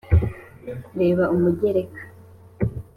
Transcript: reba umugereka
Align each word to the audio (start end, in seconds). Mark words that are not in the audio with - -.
reba 0.99 1.23
umugereka 1.35 2.01